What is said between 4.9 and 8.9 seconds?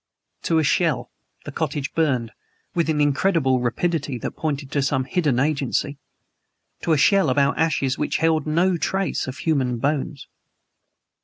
hidden agency; to a shell about ashes which held NO